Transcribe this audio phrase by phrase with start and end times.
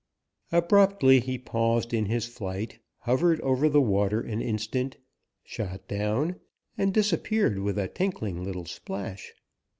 [0.51, 4.97] Abruptly he paused in his flight, hovered over the water an instant,
[5.43, 6.37] shot down,
[6.75, 9.31] and disappeared with a tinkling little splash.